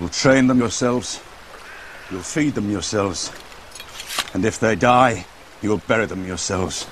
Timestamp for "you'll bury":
5.60-6.06